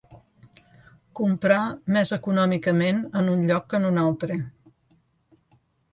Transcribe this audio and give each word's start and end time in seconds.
Comprar 1.19 1.57
més 1.97 2.13
econòmicament 2.17 3.03
en 3.21 3.29
un 3.37 3.47
lloc 3.51 3.69
que 3.75 3.81
en 3.83 3.89
un 3.91 4.03
altre. 4.07 4.39